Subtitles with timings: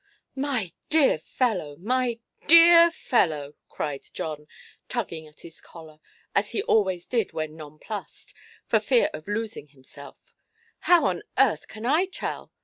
[0.33, 3.53] "My dear fellow, my dear fellow"!
[3.69, 4.47] cried John,
[4.89, 5.99] tugging at his collar,
[6.33, 8.33] as he always did when nonplussed,
[8.65, 10.35] for fear of losing himself;
[10.89, 12.51] "how on earth can I tell?